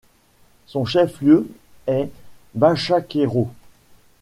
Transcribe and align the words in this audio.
Son 0.65 0.83
chef-lieu 0.83 1.47
est 1.85 2.09
Bachaquero. 2.55 3.51